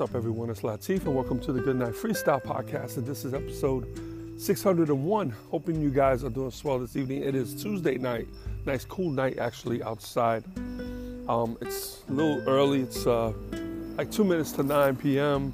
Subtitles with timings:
[0.00, 0.48] What's up, everyone?
[0.48, 2.96] It's Latif, and welcome to the Good Night Freestyle Podcast.
[2.96, 3.86] And this is episode
[4.40, 5.34] 601.
[5.50, 7.22] Hoping you guys are doing swell this evening.
[7.22, 8.26] It is Tuesday night,
[8.64, 10.42] nice cool night actually outside.
[11.28, 12.80] Um, it's a little early.
[12.80, 13.34] It's uh,
[13.98, 15.52] like two minutes to 9 p.m.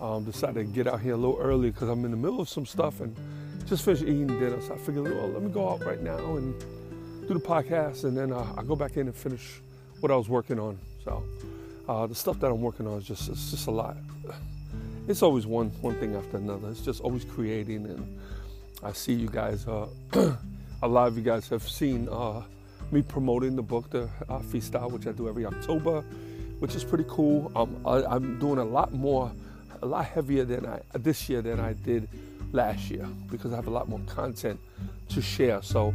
[0.00, 2.48] Um, decided to get out here a little early because I'm in the middle of
[2.48, 3.14] some stuff and
[3.66, 4.58] just finished eating dinner.
[4.62, 6.58] So I figured, well, let me go out right now and
[7.28, 9.60] do the podcast, and then uh, I'll go back in and finish
[10.00, 10.78] what I was working on.
[11.04, 11.22] So.
[11.88, 13.96] Uh, the stuff that I'm working on is just it's just a lot.
[15.06, 16.70] It's always one one thing after another.
[16.70, 18.18] It's just always creating, and
[18.82, 19.66] I see you guys.
[19.68, 19.86] Uh,
[20.82, 22.42] a lot of you guys have seen uh,
[22.90, 26.02] me promoting the book, the uh, Freestyle, which I do every October,
[26.60, 27.52] which is pretty cool.
[27.54, 29.30] Um, I, am doing a lot more,
[29.82, 32.08] a lot heavier than I this year than I did
[32.52, 34.58] last year because I have a lot more content
[35.10, 35.60] to share.
[35.62, 35.90] So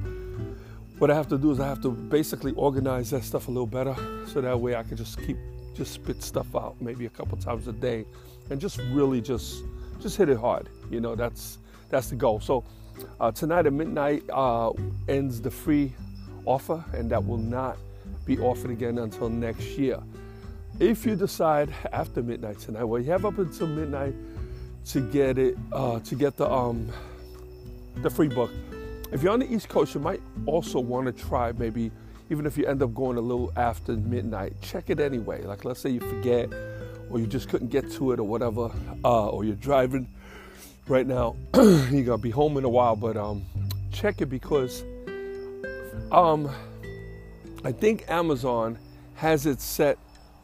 [0.99, 3.65] what I have to do is I have to basically organize that stuff a little
[3.65, 3.95] better
[4.27, 5.37] so that way I can just keep
[5.79, 8.05] just spit stuff out maybe a couple times a day
[8.51, 9.63] and just really just
[9.99, 11.57] just hit it hard you know that's
[11.89, 12.39] that's the goal.
[12.39, 12.63] So
[13.19, 14.71] uh, tonight at midnight uh,
[15.07, 15.93] ends the free
[16.45, 17.77] offer and that will not
[18.25, 19.99] be offered again until next year.
[20.79, 24.15] If you decide after midnight tonight well you have up until midnight
[24.85, 26.89] to get it uh, to get the um
[27.97, 28.51] the free book.
[29.11, 31.91] If you're on the east coast you might also want to try maybe
[32.29, 35.43] even if you end up going a little after midnight, check it anyway.
[35.43, 36.49] Like let's say you forget
[37.09, 38.71] or you just couldn't get to it or whatever,
[39.03, 40.07] uh, or you're driving
[40.87, 43.43] right now, you're gonna be home in a while, but um,
[43.91, 44.83] check it because
[46.11, 46.49] um,
[47.63, 48.77] I think Amazon
[49.15, 49.97] has it set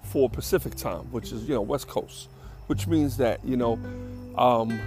[0.04, 2.30] for Pacific time, which is you know West Coast,
[2.66, 3.74] which means that you know
[4.38, 4.80] um,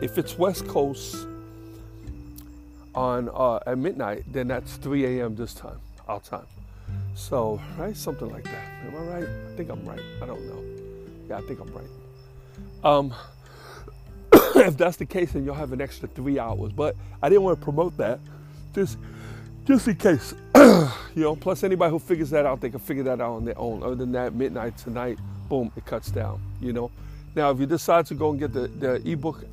[0.00, 1.26] if it's West Coast
[2.94, 5.36] on uh, at midnight, then that's 3 a.m.
[5.36, 5.78] this time
[6.10, 6.46] our time.
[7.14, 8.64] So, right, something like that.
[8.86, 9.24] Am I right?
[9.24, 10.00] I think I'm right.
[10.22, 10.62] I don't know.
[11.28, 11.84] Yeah, I think I'm right.
[12.82, 13.14] Um,
[14.56, 16.72] if that's the case, then you'll have an extra three hours.
[16.72, 18.20] But I didn't want to promote that,
[18.74, 18.98] just
[19.66, 20.34] just in case.
[20.56, 20.90] you
[21.22, 21.36] know.
[21.36, 23.82] Plus, anybody who figures that out, they can figure that out on their own.
[23.82, 25.18] Other than that, midnight tonight,
[25.48, 26.40] boom, it cuts down.
[26.60, 26.90] You know.
[27.36, 29.44] Now, if you decide to go and get the the ebook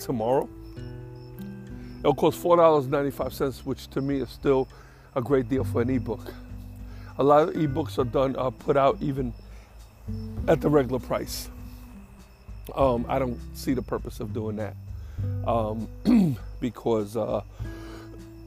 [0.00, 0.48] tomorrow,
[2.00, 4.66] it'll cost four dollars ninety five cents, which to me is still
[5.14, 6.32] a great deal for an ebook.
[7.18, 9.32] A lot of ebooks are done, uh, put out even
[10.48, 11.48] at the regular price.
[12.74, 14.74] Um, I don't see the purpose of doing that
[15.46, 15.88] um,
[16.60, 17.42] because uh,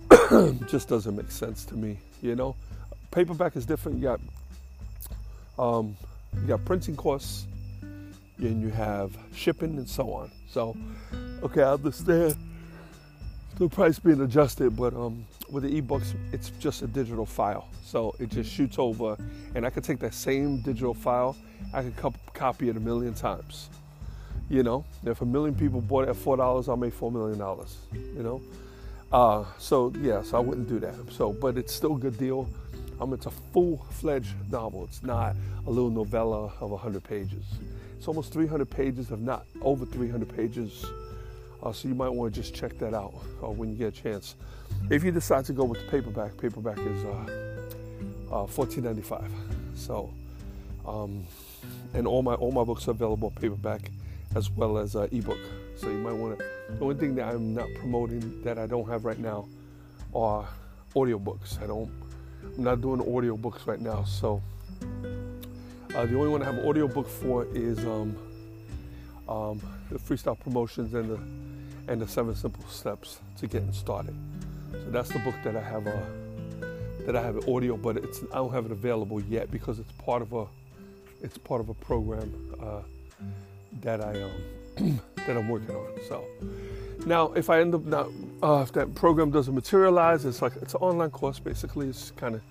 [0.67, 1.97] just doesn't make sense to me.
[2.21, 2.55] You know,
[3.11, 3.97] paperback is different.
[3.97, 4.19] You got
[5.57, 5.95] um,
[6.41, 7.45] you got printing costs,
[8.37, 10.31] and you have shipping and so on.
[10.49, 10.75] So,
[11.43, 12.35] okay, I understand
[13.57, 17.67] the price being adjusted, but um, with the ebooks, it's just a digital file.
[17.83, 19.17] So it just shoots over,
[19.53, 21.35] and I could take that same digital file,
[21.73, 23.69] I could copy it a million times.
[24.49, 27.39] You know, if a million people bought it at four dollars, I'll make four million
[27.39, 27.77] dollars.
[27.93, 28.41] You know,
[29.11, 30.95] uh, so yeah, so I wouldn't do that.
[31.11, 32.47] So, but it's still a good deal.
[33.01, 34.85] Um, it's a full-fledged novel.
[34.85, 35.35] It's not
[35.67, 37.43] a little novella of 100 pages.
[37.97, 40.85] It's almost 300 pages, if not over 300 pages
[41.63, 44.01] uh, so you might want to just check that out uh, when you get a
[44.01, 44.35] chance.
[44.89, 47.55] If you decide to go with the paperback, paperback is uh,
[48.31, 49.29] uh, $14.95.
[49.75, 50.11] So,
[50.87, 51.25] um,
[51.93, 53.91] and all my all my books are available paperback
[54.35, 55.39] as well as uh, ebook.
[55.77, 56.45] So you might want to.
[56.77, 59.47] The only thing that I'm not promoting that I don't have right now
[60.13, 60.47] are
[60.95, 61.61] audiobooks.
[61.61, 61.91] I don't.
[62.57, 64.03] I'm not doing audiobooks right now.
[64.03, 64.41] So
[65.95, 68.17] uh, the only one I have audiobook for is um,
[69.29, 71.19] um, the freestyle promotions and the
[71.87, 74.15] and the seven simple steps to getting started.
[74.71, 75.91] So that's the book that I have uh,
[77.05, 79.91] that I have an audio, but it's I don't have it available yet because it's
[79.93, 80.45] part of a
[81.21, 82.81] it's part of a program uh,
[83.81, 85.87] that I um, that I'm working on.
[86.07, 86.25] So
[87.05, 88.07] now, if I end up not
[88.41, 91.87] uh, if that program doesn't materialize, it's like it's an online course basically.
[91.87, 92.41] It's kind of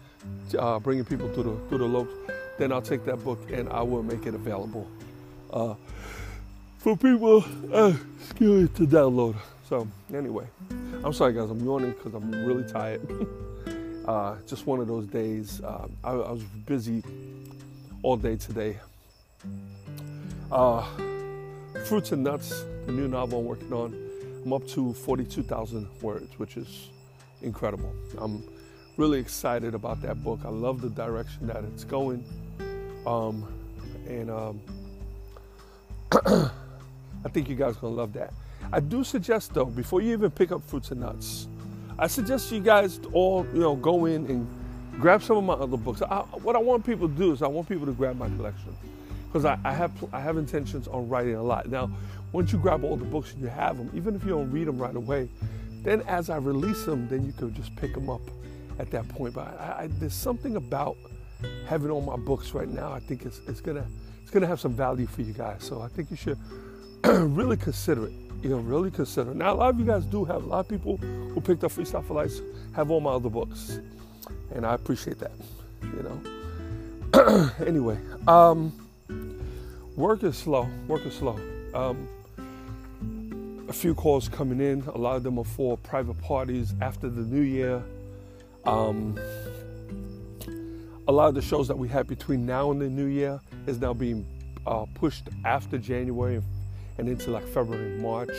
[0.58, 2.14] uh, bringing people through the through the loops.
[2.58, 4.88] Then I'll take that book and I will make it available
[5.52, 5.75] uh,
[6.84, 7.42] for people
[7.72, 9.34] uh, excuse to download.
[9.66, 10.44] So So anyway,
[11.02, 13.00] I'm sorry guys, I'm yawning because I'm really tired.
[14.06, 15.62] uh, just one of those days.
[15.62, 17.02] Uh, I, I, was busy
[18.02, 18.76] all day today.
[20.52, 20.84] Uh,
[21.86, 22.50] Fruits and Nuts,
[22.84, 23.94] the new novel I'm working on.
[24.44, 26.90] I'm up to 42,000 words, which is
[27.40, 27.94] incredible.
[28.19, 28.44] I'm
[28.98, 30.40] really excited about that book.
[30.44, 32.22] I love the direction that it's going.
[33.06, 33.48] Um,
[34.06, 34.60] and um,
[37.25, 38.32] I think you guys are to love that.
[38.73, 41.49] I do suggest though, before you even pick up fruits and nuts,
[41.99, 44.49] I suggest you guys all, you know, go in and
[45.00, 46.03] grab some of my other books.
[46.03, 48.76] I, what I want people to do is I want people to grab my collection
[49.26, 51.69] because I, I, have I have intentions on writing a lot.
[51.69, 51.91] Now,
[52.32, 54.67] once you grab all the books and you have them, even if you don't read
[54.67, 55.29] them right away,
[55.82, 58.23] then as I release them, then you can just pick them up
[58.79, 59.35] at that point.
[59.35, 60.97] But I, there's something about
[61.67, 62.93] having all my books right now.
[62.93, 63.87] I think it's, it's gonna
[64.23, 65.62] it's gonna have some value for you guys.
[65.62, 66.38] So I think you should
[67.28, 68.12] really consider it
[68.44, 69.32] you know, really consider.
[69.32, 71.72] Now, a lot of you guys do have a lot of people who picked up
[71.72, 72.34] Freestyle for Life
[72.76, 73.80] have all my other books,
[74.54, 75.32] and I appreciate that.
[75.82, 76.20] You
[77.14, 77.50] know.
[77.66, 77.98] anyway,
[78.28, 78.70] um,
[79.96, 80.68] work is slow.
[80.88, 81.40] Work is slow.
[81.72, 82.06] Um,
[83.66, 84.82] a few calls coming in.
[84.88, 87.82] A lot of them are for private parties after the new year.
[88.66, 89.18] Um,
[91.08, 93.80] a lot of the shows that we had between now and the new year is
[93.80, 94.26] now being
[94.66, 96.42] uh, pushed after January
[96.99, 98.31] and into like February, March,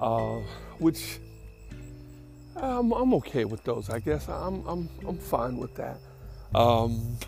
[0.00, 0.40] uh,
[0.78, 1.18] which
[2.56, 3.90] I'm, I'm, okay with those.
[3.90, 5.98] I guess I'm I'm I'm fine with that.
[6.54, 7.18] Um,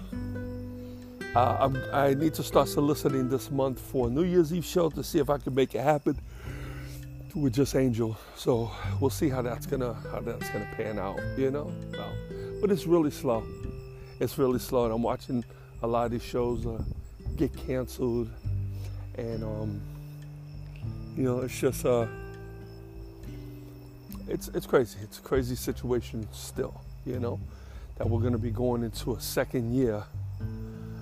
[1.34, 5.18] i need to start soliciting this month for a New Year's Eve show to see
[5.18, 6.18] if I can make it happen
[7.34, 8.16] with just Angel.
[8.36, 11.18] So we'll see how that's gonna how that's gonna pan out.
[11.36, 11.70] You know,
[12.60, 13.44] but it's really slow.
[14.20, 15.44] It's really slow, and I'm watching
[15.82, 16.82] a lot of these shows uh,
[17.36, 18.30] get canceled,
[19.16, 19.80] and um,
[21.16, 22.06] you know, it's just uh,
[24.28, 24.98] it's it's crazy.
[25.02, 26.80] It's a crazy situation still.
[27.06, 27.40] You know,
[27.96, 30.02] that we're going to be going into a second year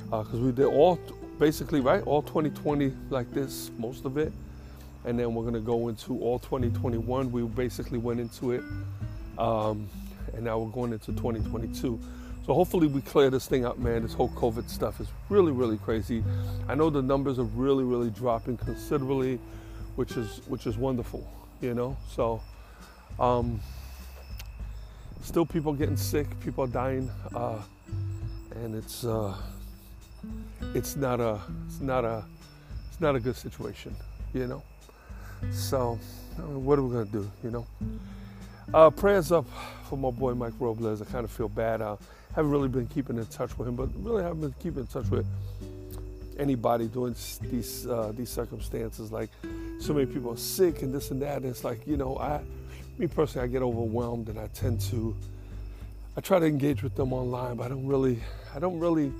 [0.06, 1.00] because uh, we did all
[1.40, 4.32] basically right all 2020 like this, most of it,
[5.04, 7.32] and then we're going to go into all 2021.
[7.32, 8.62] We basically went into it,
[9.36, 9.88] um,
[10.34, 11.98] and now we're going into 2022.
[12.46, 14.02] So hopefully we clear this thing up, man.
[14.02, 16.22] This whole COVID stuff is really, really crazy.
[16.68, 19.40] I know the numbers are really, really dropping considerably
[19.96, 21.26] which is which is wonderful,
[21.60, 21.96] you know.
[22.08, 22.40] So,
[23.18, 23.60] um,
[25.22, 27.60] still people getting sick, people are dying, uh,
[28.56, 29.34] and it's uh,
[30.74, 32.24] it's not a it's not a
[32.88, 33.94] it's not a good situation,
[34.32, 34.62] you know.
[35.50, 35.98] So,
[36.38, 37.66] what are we gonna do, you know?
[38.72, 39.46] Uh, prayers up
[39.88, 41.02] for my boy Mike Robles.
[41.02, 41.82] I kind of feel bad.
[41.82, 41.96] I
[42.34, 45.08] haven't really been keeping in touch with him, but really haven't been keeping in touch
[45.10, 45.26] with
[46.38, 49.12] anybody during these uh, these circumstances.
[49.12, 49.30] Like
[49.78, 51.38] so many people are sick and this and that.
[51.38, 52.40] And it's like you know, I,
[52.98, 55.16] me personally, I get overwhelmed and I tend to,
[56.16, 58.20] I try to engage with them online, but I don't really,
[58.54, 59.12] I don't really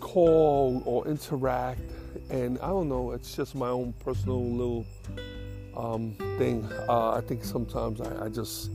[0.00, 1.80] call or interact.
[2.30, 4.86] And I don't know, it's just my own personal little
[5.76, 6.68] um, thing.
[6.88, 8.70] Uh, I think sometimes I, I just,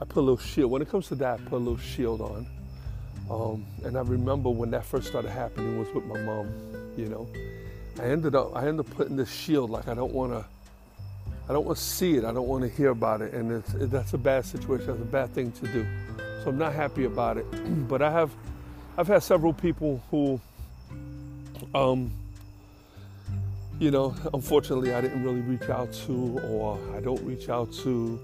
[0.00, 0.70] I put a little shield.
[0.70, 2.46] When it comes to that, I put a little shield on.
[3.30, 6.48] Um, and I remember when that first started happening was with my mom,
[6.96, 7.28] you know.
[7.98, 10.44] I ended up I ended up putting this shield like I don't want to
[11.48, 12.24] I don't want to see it.
[12.24, 14.86] I don't want to hear about it, and it, that's a bad situation.
[14.86, 15.86] That's a bad thing to do.
[16.44, 17.46] So I'm not happy about it.
[17.88, 18.30] but I have
[18.96, 20.40] I've had several people who
[21.74, 22.12] um
[23.80, 28.20] you know, unfortunately, I didn't really reach out to, or I don't reach out to.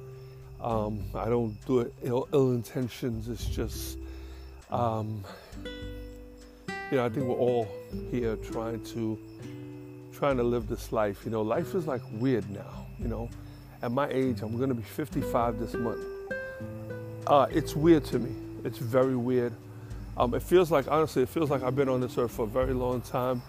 [0.61, 3.29] Um, I don't do it ill, Ill intentions.
[3.29, 3.97] It's just
[4.71, 5.25] um,
[6.91, 7.69] you know, I think we're all
[8.11, 9.19] here trying to
[10.17, 11.25] trying to live this life.
[11.25, 12.87] You know, life is like weird now.
[12.99, 13.31] You know,
[13.83, 16.05] at my age, I'm going to be 55 this month.
[17.27, 18.35] Uh, it's weird to me.
[18.65, 19.53] It's very weird.
[20.17, 22.49] Um, it feels like, honestly, it feels like I've been on this earth for a
[22.49, 23.43] very long time,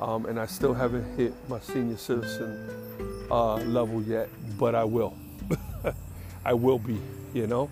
[0.00, 2.68] um, and I still haven't hit my senior citizen
[3.30, 4.28] uh, level yet.
[4.58, 5.16] But I will.
[6.44, 7.00] I will be.
[7.32, 7.70] You know.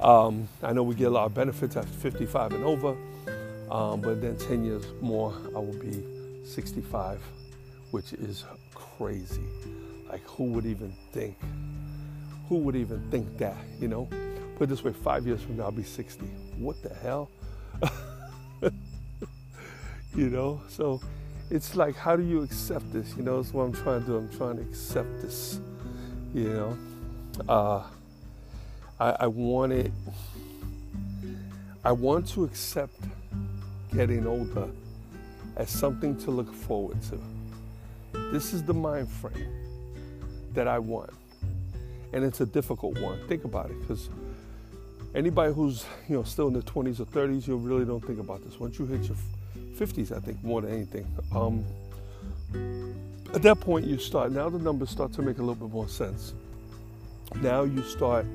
[0.00, 2.96] Um, I know we get a lot of benefits at 55 and over,
[3.70, 6.04] um, but then 10 years more, I will be
[6.44, 7.18] 65,
[7.96, 9.40] which is crazy.
[10.06, 11.34] Like, who would even think?
[12.46, 14.06] Who would even think that, you know?
[14.58, 16.26] Put it this way, five years from now, I'll be 60.
[16.58, 17.30] What the hell?
[20.14, 20.60] you know?
[20.68, 21.00] So
[21.50, 23.16] it's like, how do you accept this?
[23.16, 24.16] You know, that's what I'm trying to do.
[24.18, 25.58] I'm trying to accept this,
[26.34, 26.76] you know?
[27.48, 27.82] Uh,
[29.00, 29.90] I, I wanted,
[31.82, 33.00] I want to accept
[33.94, 34.68] getting older
[35.56, 37.35] as something to look forward to.
[38.36, 39.48] This is the mind frame
[40.52, 41.08] that I want.
[42.12, 43.18] and it's a difficult one.
[43.28, 44.10] Think about it, because
[45.14, 48.44] anybody who's you know still in their 20s or 30s, you really don't think about
[48.44, 48.60] this.
[48.60, 49.16] Once you hit your
[49.78, 51.06] 50s, I think more than anything.
[51.34, 51.64] Um,
[53.32, 54.32] at that point, you start.
[54.32, 56.34] Now the numbers start to make a little bit more sense.
[57.36, 58.26] Now you start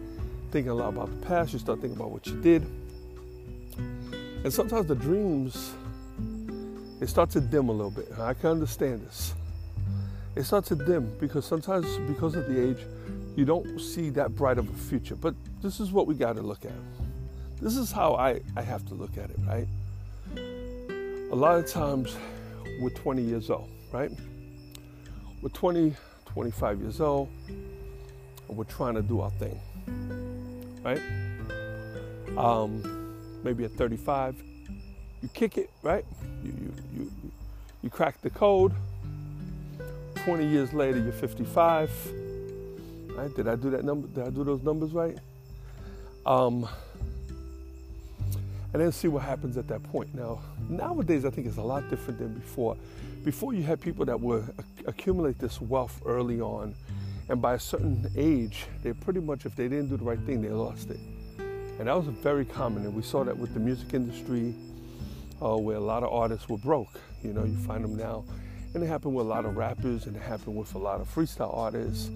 [0.49, 1.53] thinking a lot about the past.
[1.53, 2.65] You start thinking about what you did,
[4.43, 5.75] and sometimes the dreams
[6.99, 8.11] they start to dim a little bit.
[8.17, 9.35] I can understand this.
[10.35, 12.85] It starts to dim because sometimes, because of the age,
[13.35, 15.15] you don't see that bright of a future.
[15.15, 16.71] But this is what we got to look at.
[17.61, 19.67] This is how I, I have to look at it, right?
[21.31, 22.15] A lot of times
[22.79, 24.11] we're 20 years old, right?
[25.41, 25.95] We're 20,
[26.25, 29.59] 25 years old, and we're trying to do our thing,
[30.83, 31.01] right?
[32.37, 34.41] Um, maybe at 35,
[35.21, 36.05] you kick it, right?
[36.43, 37.11] You, you, you,
[37.83, 38.73] you crack the code.
[40.25, 41.89] 20 years later, you're 55.
[43.15, 43.35] Right?
[43.35, 44.07] Did I do that number?
[44.07, 45.17] Did I do those numbers right?
[46.25, 46.67] Um,
[48.73, 50.13] and then see what happens at that point.
[50.13, 52.77] Now, nowadays, I think it's a lot different than before.
[53.23, 54.53] Before, you had people that would
[54.85, 56.75] accumulate this wealth early on,
[57.29, 60.41] and by a certain age, they pretty much, if they didn't do the right thing,
[60.41, 60.99] they lost it.
[61.79, 64.53] And that was very common, and we saw that with the music industry,
[65.41, 66.99] uh, where a lot of artists were broke.
[67.23, 68.23] You know, you find them now,
[68.73, 71.13] and it happened with a lot of rappers, and it happened with a lot of
[71.13, 72.09] freestyle artists.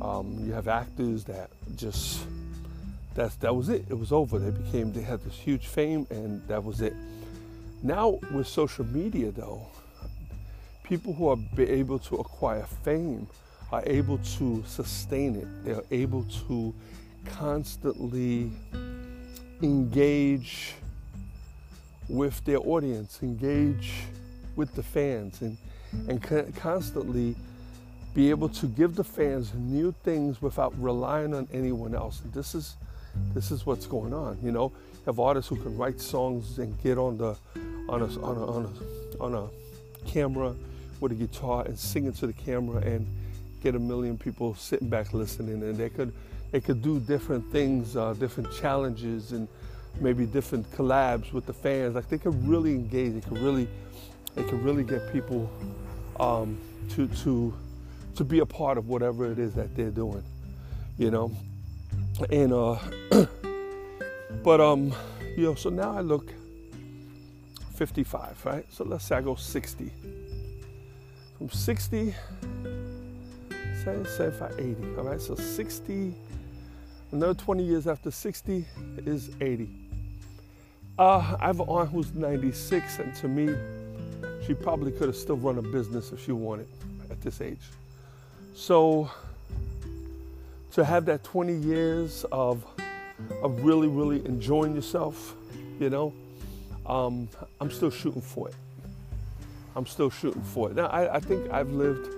[0.00, 2.26] Um, you have actors that just
[3.14, 3.84] that's that was it.
[3.88, 4.38] It was over.
[4.38, 6.94] They became they had this huge fame, and that was it.
[7.82, 9.66] Now with social media, though,
[10.82, 13.26] people who are able to acquire fame
[13.72, 15.64] are able to sustain it.
[15.64, 16.74] They're able to
[17.24, 18.52] constantly
[19.62, 20.74] engage
[22.08, 23.92] with their audience, engage
[24.54, 25.56] with the fans, and,
[26.08, 26.22] and
[26.56, 27.34] constantly
[28.14, 32.20] be able to give the fans new things without relying on anyone else.
[32.22, 32.76] And this is
[33.34, 34.38] this is what's going on.
[34.42, 34.72] You know,
[35.06, 37.36] have artists who can write songs and get on the
[37.88, 40.54] on a on a on a, on a camera
[41.00, 43.06] with a guitar and sing into the camera and
[43.62, 46.12] get a million people sitting back listening, and they could
[46.52, 49.48] they could do different things, uh, different challenges, and
[50.00, 51.94] maybe different collabs with the fans.
[51.94, 53.14] Like they could really engage.
[53.14, 53.68] They could really,
[54.36, 55.50] they could really get people
[56.20, 56.56] um,
[56.90, 57.52] to to
[58.14, 60.22] to be a part of whatever it is that they're doing.
[60.98, 61.36] You know,
[62.30, 62.78] and uh,
[64.44, 64.94] but um,
[65.36, 65.54] you know.
[65.54, 66.32] So now I look
[67.74, 68.66] 55, right?
[68.72, 69.90] So let's say I go 60.
[71.36, 72.14] From 60,
[73.84, 75.20] say, say if I 80, all right?
[75.20, 76.14] So 60,
[77.12, 78.64] another 20 years after 60
[79.04, 79.68] is 80.
[80.98, 83.54] Uh, I have an aunt who's 96, and to me,
[84.46, 86.68] she probably could have still run a business if she wanted
[87.10, 87.60] at this age.
[88.54, 89.10] So,
[90.72, 92.64] to have that 20 years of,
[93.42, 95.34] of really, really enjoying yourself,
[95.80, 96.14] you know,
[96.86, 97.28] um,
[97.60, 98.54] I'm still shooting for it.
[99.74, 100.76] I'm still shooting for it.
[100.76, 102.08] Now, I, I think I've lived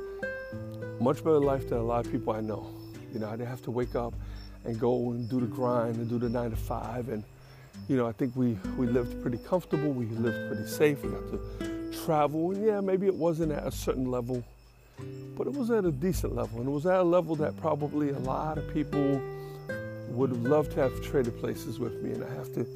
[1.01, 2.67] much better life than a lot of people I know.
[3.13, 4.13] You know, I didn't have to wake up
[4.65, 7.25] and go and do the grind and do the nine to five and
[7.89, 9.93] you know, I think we, we lived pretty comfortable.
[9.93, 11.03] We lived pretty safe.
[11.03, 12.53] We got to travel.
[12.53, 14.45] And yeah, maybe it wasn't at a certain level,
[15.37, 16.61] but it was at a decent level.
[16.61, 19.21] And it was at a level that probably a lot of people
[20.11, 22.13] would have loved to have traded places with me.
[22.13, 22.67] And I have to,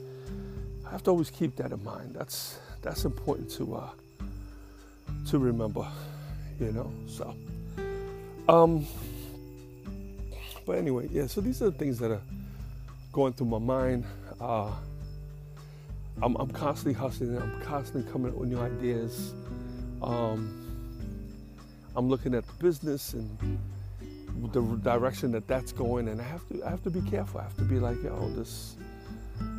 [0.87, 2.15] I have to always keep that in mind.
[2.15, 3.91] That's, that's important to, uh,
[5.29, 5.87] to remember,
[6.61, 7.35] you know, so.
[8.49, 8.87] Um,
[10.67, 12.21] but anyway, yeah, so these are the things that are
[13.13, 14.05] going through my mind.
[14.41, 14.71] Uh,
[16.21, 17.37] I'm, I'm constantly hustling.
[17.37, 19.35] I'm constantly coming up with new ideas.
[20.03, 20.59] Um,
[21.97, 23.59] I'm looking at the business and
[24.53, 27.41] the direction that that's going, and I have to I have to be careful.
[27.41, 28.77] I have to be like, yo, this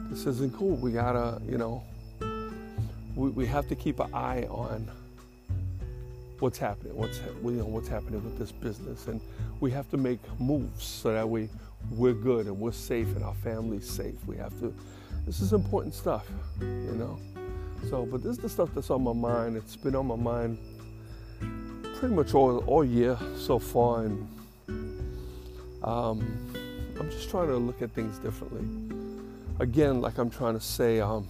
[0.09, 0.75] this isn't cool.
[0.75, 1.83] We gotta, you know,
[3.15, 4.89] we, we have to keep an eye on
[6.39, 9.21] what's happening, what's you know what's happening with this business, and
[9.59, 11.49] we have to make moves so that we
[11.91, 14.15] we're good and we're safe and our family's safe.
[14.25, 14.73] We have to
[15.25, 16.27] this is important stuff,
[16.59, 17.19] you know.
[17.89, 19.57] So, but this is the stuff that's on my mind.
[19.57, 20.57] It's been on my mind
[21.97, 24.27] pretty much all, all year so far, and
[25.83, 26.21] um,
[26.99, 28.65] I'm just trying to look at things differently.
[29.59, 31.27] Again, like I'm trying to say, um,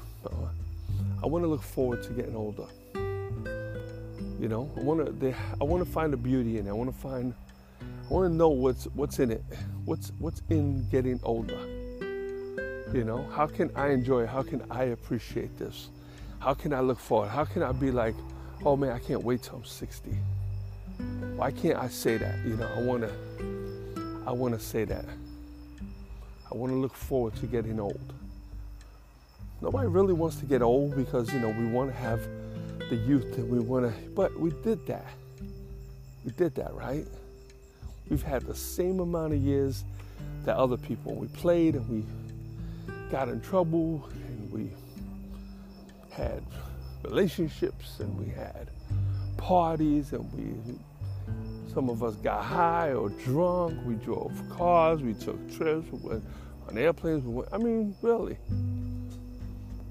[1.22, 2.66] I want to look forward to getting older.
[2.96, 5.36] You know, I want to.
[5.62, 6.70] I want to find the beauty in it.
[6.70, 7.34] I want to find.
[7.82, 9.44] I want to know what's what's in it.
[9.86, 11.73] What's what's in getting older
[12.94, 14.26] you know, how can I enjoy?
[14.26, 15.90] How can I appreciate this?
[16.40, 17.30] How can I look forward?
[17.30, 18.16] How can I be like,
[18.66, 20.12] oh man, I can't wait till I'm 60?
[21.36, 22.38] Why can't I say that?
[22.46, 23.12] You know, I wanna
[24.28, 25.06] I wanna say that.
[26.54, 28.14] I want to look forward to getting old.
[29.60, 32.20] Nobody really wants to get old because, you know, we want to have
[32.90, 35.08] the youth and we want to, but we did that.
[36.24, 37.08] We did that, right?
[38.08, 39.84] We've had the same amount of years
[40.46, 41.16] that other people.
[41.16, 42.04] We played and we
[43.14, 44.72] got in trouble and we
[46.10, 46.42] had
[47.04, 48.72] relationships and we had
[49.38, 50.74] parties and we
[51.72, 53.80] some of us got high or drunk.
[53.86, 55.04] We drove cars.
[55.04, 55.86] We took trips.
[55.92, 56.24] We went
[56.68, 57.24] on airplanes.
[57.24, 58.36] We went, I mean, really,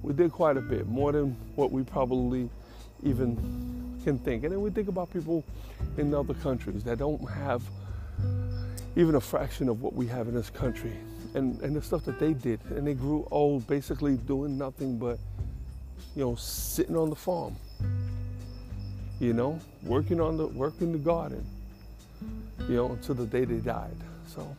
[0.02, 2.50] we did quite a bit more than what we probably
[3.04, 4.42] even can think.
[4.42, 5.44] And then we think about people
[5.96, 7.62] in other countries that don't have
[8.96, 10.92] even a fraction of what we have in this country
[11.34, 12.60] and, and the stuff that they did.
[12.70, 15.18] And they grew old basically doing nothing but,
[16.14, 17.56] you know, sitting on the farm,
[19.20, 21.44] you know, working on the working the garden,
[22.68, 23.96] you know, until the day they died.
[24.26, 24.56] So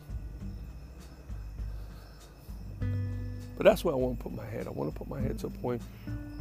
[3.63, 4.68] But that's where I want to put my head.
[4.68, 5.82] I want to put my head to a point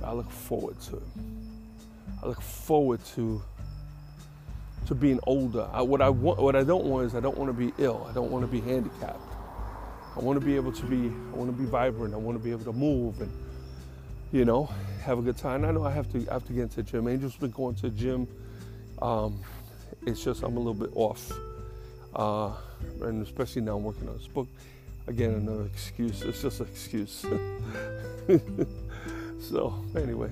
[0.03, 1.01] I look forward to.
[2.23, 3.41] I look forward to
[4.87, 5.69] to being older.
[5.73, 8.07] I, what I want, what I don't want is I don't want to be ill.
[8.09, 9.21] I don't want to be handicapped.
[10.17, 11.07] I want to be able to be.
[11.07, 12.15] I want to be vibrant.
[12.15, 13.31] I want to be able to move and,
[14.31, 14.69] you know,
[15.03, 15.65] have a good time.
[15.65, 16.29] I know I have to.
[16.29, 17.09] I have to get into the gym.
[17.09, 18.29] Angel's been going to the gym.
[19.01, 19.41] Um,
[20.07, 21.33] it's just I'm a little bit off,
[22.15, 22.53] uh,
[23.01, 24.49] and especially now I'm working on this book.
[25.07, 26.23] Again, another excuse.
[26.23, 27.25] It's just an excuse.
[29.41, 30.31] so anyway.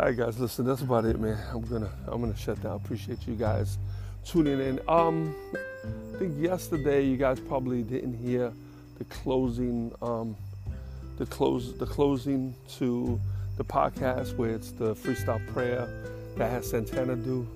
[0.00, 1.38] All right, guys, listen, that's about it, man.
[1.52, 2.76] I'm gonna I'm gonna shut down.
[2.76, 3.76] Appreciate you guys
[4.24, 4.80] tuning in.
[4.88, 8.50] Um, I think yesterday you guys probably didn't hear
[8.96, 10.34] the closing um,
[11.18, 13.20] the close the closing to
[13.58, 15.86] the podcast where it's the freestyle prayer
[16.38, 17.46] that has Santana do.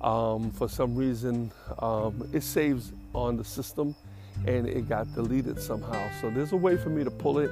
[0.00, 3.94] Um, for some reason, um, it saves on the system
[4.46, 6.02] and it got deleted somehow.
[6.22, 7.50] So there's a way for me to pull it.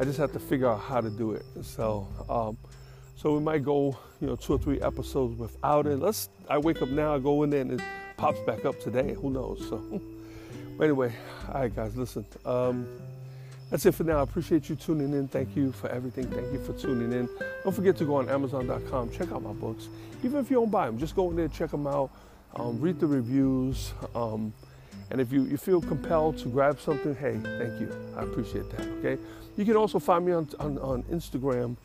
[0.00, 1.44] I just have to figure out how to do it.
[1.62, 2.58] So um,
[3.16, 5.98] so we might go, you know, two or three episodes without it.
[5.98, 6.28] Let's.
[6.48, 7.80] I wake up now, I go in there, and it
[8.16, 9.14] pops back up today.
[9.14, 9.66] Who knows?
[9.68, 9.82] So,
[10.76, 11.14] but anyway,
[11.48, 12.26] all right, guys, listen.
[12.44, 12.86] Um,
[13.70, 14.18] that's it for now.
[14.18, 15.26] I appreciate you tuning in.
[15.26, 16.30] Thank you for everything.
[16.30, 17.28] Thank you for tuning in.
[17.64, 19.10] Don't forget to go on Amazon.com.
[19.10, 19.88] Check out my books.
[20.22, 22.10] Even if you don't buy them, just go in there, check them out,
[22.54, 23.92] um, read the reviews.
[24.14, 24.52] Um,
[25.10, 27.90] and if you, you feel compelled to grab something, hey, thank you.
[28.16, 28.86] I appreciate that.
[28.98, 29.20] Okay.
[29.56, 31.76] You can also find me on, on, on Instagram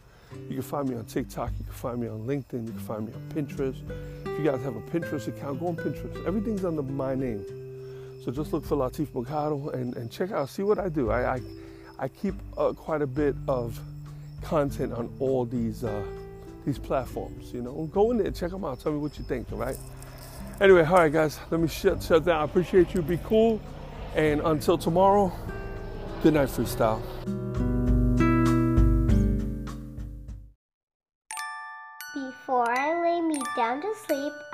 [0.47, 1.51] you can find me on TikTok.
[1.57, 2.65] You can find me on LinkedIn.
[2.65, 3.81] You can find me on Pinterest.
[4.25, 6.25] If you guys have a Pinterest account, go on Pinterest.
[6.25, 7.43] Everything's under my name.
[8.23, 11.09] So just look for Latif Mercado and, and check out, see what I do.
[11.09, 11.41] I, I,
[11.97, 13.79] I keep uh, quite a bit of
[14.43, 16.03] content on all these, uh,
[16.65, 17.51] these platforms.
[17.51, 18.79] You know, go in there, check them out.
[18.79, 19.77] Tell me what you think, all right?
[20.59, 22.41] Anyway, all right, guys, let me shut, shut down.
[22.41, 23.01] I appreciate you.
[23.01, 23.59] Be cool.
[24.15, 25.31] And until tomorrow,
[26.21, 27.01] good night, freestyle.